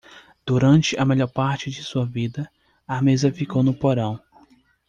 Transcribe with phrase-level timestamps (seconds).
[0.47, 2.49] Durante a melhor parte de sua vida,
[2.87, 4.19] a mesa ficou no porão.